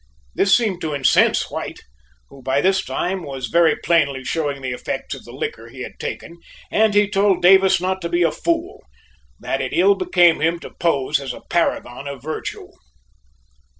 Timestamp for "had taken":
5.83-6.39